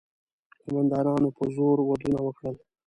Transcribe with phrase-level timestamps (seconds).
[0.61, 2.55] قوماندانانو په زور ودونه وکړل.